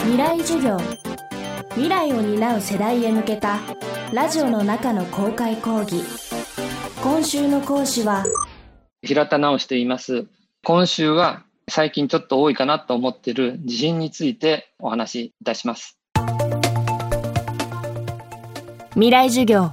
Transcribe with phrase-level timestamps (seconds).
[0.00, 0.78] 未来授業。
[1.70, 3.58] 未来を担う世代へ向けた
[4.12, 6.02] ラジオの中の公開講義。
[7.02, 8.24] 今週の講師は
[9.02, 10.26] 平田直と言います。
[10.64, 15.98] 今週は最近ちょっと多いかなと思っている地震についてお話しいたします。
[18.90, 19.72] 未来授業。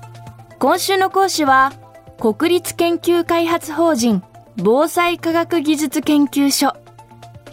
[0.60, 1.74] 今週の講師は
[2.20, 4.24] 国立研究開発法人
[4.58, 6.74] 防災科学技術研究所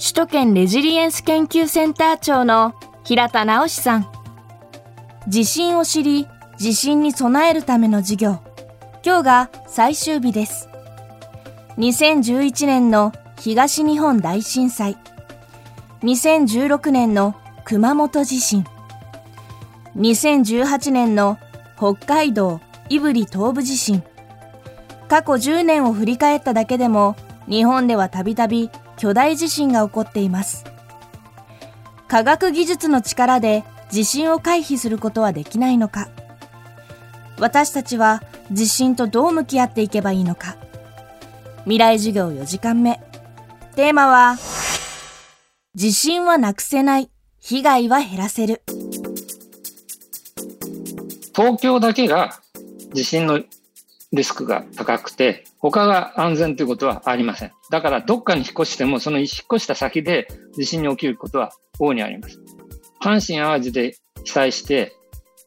[0.05, 2.75] 首都圏レジリエンス研究センター長の
[3.05, 4.07] 平田直さん。
[5.29, 6.27] 地震を知り
[6.59, 8.41] 地震に備えるための授業。
[9.07, 10.69] 今日が最終日です。
[11.79, 14.97] 2011年の東日本大震災。
[16.03, 18.67] 2016年の熊本地震。
[19.97, 21.39] 2018年の
[21.77, 24.03] 北海道胆振東部地震。
[25.09, 27.15] 過去10年を振り返っただけでも
[27.49, 28.69] 日本ではたびたび
[29.03, 30.65] 巨大地震が起こっています。
[32.07, 36.09] 科学技術の力で地震を回避することはできないのか。
[37.37, 40.57] 私たちは地震とどう向き合っていけばいいのか。
[41.65, 43.01] 未来授業4時間目。
[43.75, 44.37] テーマは
[45.75, 47.11] 地震はなくせない。
[47.41, 48.63] 被害は減らせる。
[51.35, 52.41] 東京だけが
[52.95, 53.41] 地震の
[54.13, 57.53] リスクが高くて、他が安全ということはありません。
[57.71, 62.41] だから、どっかに引っ越しても、その引っ越した先で地震に起きることは大にあります。
[63.03, 64.93] 阪神淡路で被災して、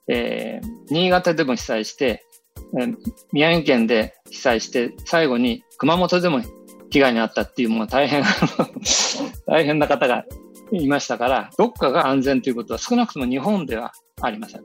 [0.07, 2.23] えー、新潟でも被災して、
[2.79, 2.95] えー、
[3.31, 6.41] 宮城県で被災して、最後に熊本でも
[6.89, 8.23] 被害に遭ったっていう、もう大変
[9.45, 10.25] 大変な方が
[10.71, 14.63] いましたから、どっかが安全ということは少なくとも日本ではありません。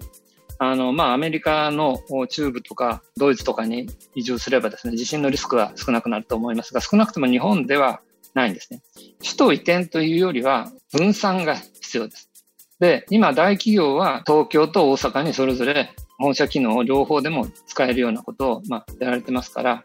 [0.62, 8.02] あの、まあ、アメリカの中部とかドイツとかに移住すればですね、地震のリスクは少なくなると思いますが、少なくとも日本では
[8.34, 8.82] ないんですね。
[9.22, 12.30] 首都移転というよりは分散が必要です。
[12.78, 19.82] で、今大企業は東京と大阪にそれぞれ本社機能を両方でも使えるようなことを、まあ、やられてますから、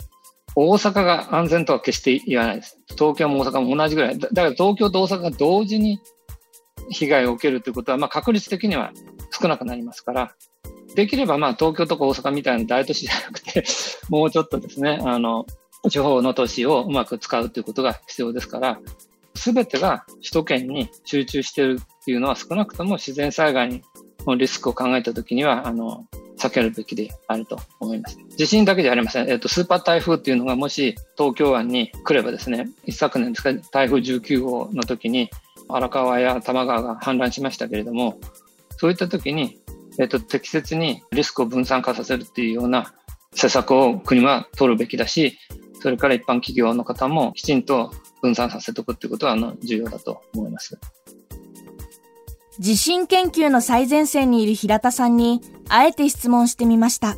[0.55, 2.77] 大阪が安全とは決して言わないです。
[2.97, 4.19] 東京も大阪も同じぐらい。
[4.19, 6.01] だから東京と大阪が同時に
[6.89, 8.91] 被害を受けるということは、まあ、確率的には
[9.31, 10.35] 少なくなりますから、
[10.95, 13.63] できればまあ東京とか大阪みたいな大都市じゃなくて、
[14.09, 15.45] もうちょっとですね、あの、
[15.89, 18.79] 地方の都市をうまく使うということが必要ですから、
[19.35, 23.83] すべてが首都圏に集中しているっていうのは少なくとも自然災害
[24.25, 26.05] のリスクを考えたときには、あの、
[26.37, 28.17] 避けるべきであると思います。
[28.37, 29.29] 地震だけじゃありません。
[29.29, 35.29] えっと、スーパー台風っていうのがもし東京湾に来ればですね、一昨年ですか、台風19号の時に
[35.67, 38.19] 荒川や多摩川が氾濫しましたけれども、
[38.77, 39.59] そういった時に
[39.97, 42.93] えっと、適切にリスクを分散化させるっていうような
[43.33, 45.37] 施策を国は取るべきだし、
[45.81, 47.91] それから一般企業の方もきちんと
[48.21, 50.77] 分散させておくっていうことはあの重要だと思います。
[52.57, 57.17] 地震研究の最前線にいる平田さんにあえて質問してみました。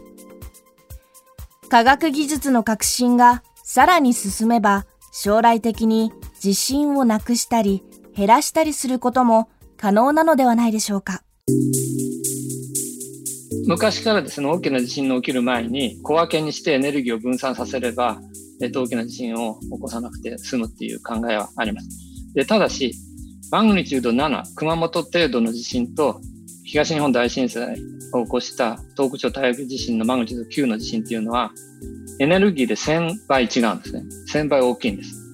[1.70, 7.84] 科学技術の革新がさらに進めば将来的に地震をなくしたり
[8.16, 11.22] 減らしたりすることも可能なのではないでしょうか。
[13.67, 18.17] 昔からですね、大きな地震の起きる前に小分けにしてエネルギーを分散させれば、
[18.61, 21.89] えっと、大きな地震を起こさなくて済むっていう考えはあります。
[22.33, 22.94] で、ただし、
[23.51, 26.22] マグニチュード7、熊本程度の地震と
[26.63, 27.75] 東日本大震災
[28.13, 31.51] を起こした東北地方大陸地震のマグニチュード9の地震っていうのは、
[32.19, 34.03] エネルギーで1000倍違うんですね。
[34.34, 35.28] 1000倍大きいんです。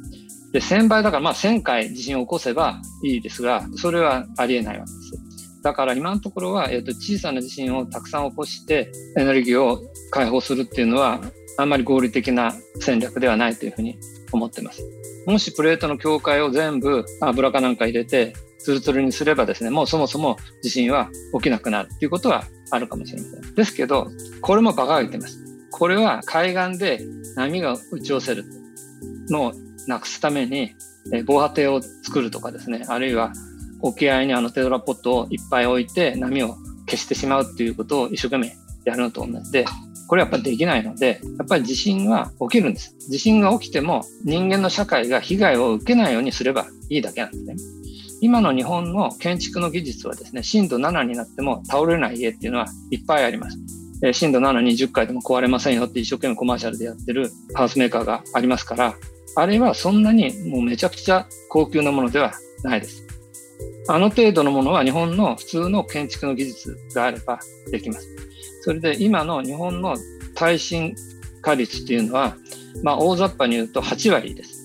[0.51, 5.22] で、1000倍だから、まあ1000回地震を起こせばいいですが、それはありえないわけです。
[5.63, 9.81] だから今のところは、えっ、と、小さな地震をたくさん起こしてエネルギーを
[10.11, 11.21] 解放するっていうのは、
[11.57, 13.97] あんまり合理的な戦略ではないというふうに
[14.31, 14.83] 思ってます。
[15.25, 23.55] もしプレートの境界を全部油かなんか入れて、ツルツルにすればですね、もうそもそも地震は起きなくなるっていうことはあるかもしれません。
[23.55, 24.09] ですけど、
[24.41, 25.39] これも馬鹿が言ってます。
[25.71, 27.01] これは海岸で
[27.35, 28.43] 波が打ち寄せる
[29.29, 29.53] のを
[29.87, 30.75] なくすために、
[31.25, 33.31] 防波堤を作るとかですね、あるいは
[33.83, 39.65] 沖合にあのテトラポットをいっぱい置いて波を消してしまうっていうことを一生懸命やるのと同じで、
[40.07, 42.95] これやっぱできないので、やっぱり地震は起きるんです。
[43.09, 47.55] 地震が起きても人間の社会が被害を受けないようにすればいいだけなんですね。
[48.21, 53.57] 今の日本の建築の技術はですね、震度7になっても倒れない家っていうのはいっぱいあります。
[54.13, 58.95] 震度7、20回でも壊れませんよって一生懸命コマーシャルでやってるハウスメーカーがありますから、
[59.35, 62.33] あれはそんなにもうめちゃくちゃ高級なものでは
[62.63, 63.05] ないです。
[63.87, 67.39] あの程度のものは日本の普通の建築の技術があれば
[67.71, 68.07] できます。
[68.61, 69.97] それで今の日本の
[70.35, 70.95] 耐震
[71.41, 72.37] 化率っていうのは、
[72.81, 74.63] まあ大雑把に言うと8割です。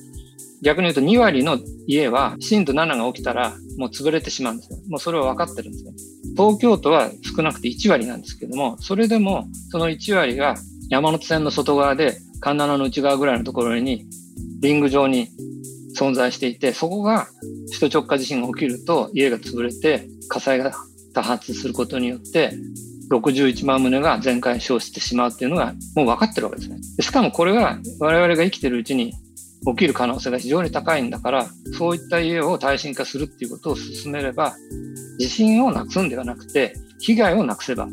[0.63, 4.79] 逆に言うと2割の家は震度7が起きたらもう潰れてしまうんですよ。
[4.89, 5.93] もうそれは分かってるんですよ。
[6.37, 10.57] 東京都は少なくて1割なんですけども、それでもその1割が
[10.91, 14.07] 山手線の外側で神奈川の内側ぐらいのところに
[14.61, 15.29] リング上に
[15.97, 17.29] 存在していて、そこが
[17.73, 20.73] 首都直下地震が起きると家が潰れて火災が
[21.15, 22.53] 多発することによって
[23.11, 26.79] 61万棟が全壊消してしまうっていうのがもう分かってるわけですね。
[27.01, 29.15] しかもこれが我々が生きてるうちに
[29.67, 34.55] 起きる可能性が非常に高いんだから、そういった家を耐震化するっていうことを進めれば、
[35.19, 37.89] 地震をなくすんではなくて、被害をなくせば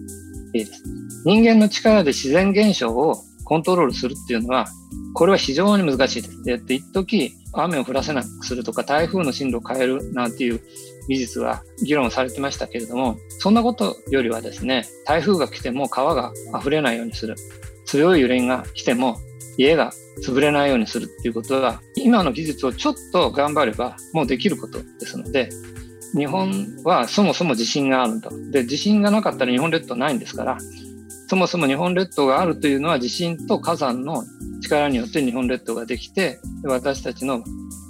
[0.54, 0.84] いいです。
[1.26, 4.68] 人間の力で自然現象をコントロールするっていうのは、
[5.14, 6.44] これは非常に難しいです。
[6.44, 7.34] で、一時
[7.64, 10.62] 雨を降らせなくするとか、台風の進路を変えるなんていう
[11.08, 17.36] 技術は議論されてましたけれども、そんなことよりはですね、台風が来ても川が溢れないようにする。
[17.86, 19.18] 強い揺れが来ても
[19.58, 19.92] 家が
[20.26, 25.50] 潰れないようにするっていうことは、今の技術をちょっと頑張ればもうできることですので、
[26.16, 28.32] 日本はそもそも地震があると。
[28.52, 30.58] で、地震がなかったら日本列島ないんですから、
[31.28, 34.24] そもそも日本列島があるというのは地震と火山の
[34.62, 37.44] 力によって日本列島ができて、私たちの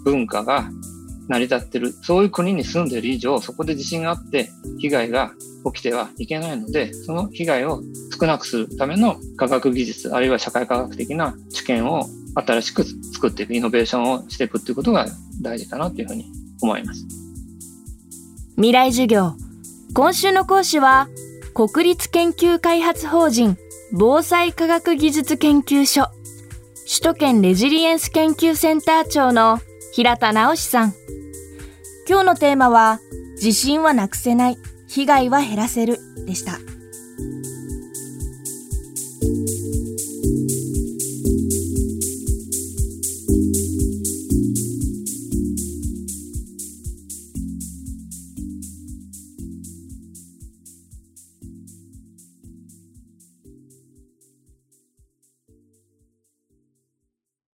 [0.04, 0.70] 文化が
[1.28, 4.50] 成り立ってる、そういう国に住んでる以上、そこで地震があって
[4.80, 5.34] 被害が
[5.74, 7.82] 起きてはいけないので、その被害を
[8.20, 12.06] 少なくするための科学技術、あるいは社会科学的な知見を
[12.36, 12.84] 新しく
[13.14, 15.08] 作っていく、イノベーションをしていくっていうことが
[15.42, 16.26] 大事かなというふうに
[16.62, 17.06] 思います。
[18.56, 19.34] 未来授業。
[19.94, 21.08] 今週の講師は、
[21.54, 23.58] 国立研究開発法人
[23.94, 26.10] 防災科学技術研究所
[26.88, 29.60] 首都圏レジリエンス研究センター長の
[29.92, 30.94] 平田直さん。
[32.08, 33.00] 今日のテーマは、
[33.40, 35.98] 地震はなくせない、被害は減らせる
[36.28, 36.60] でした。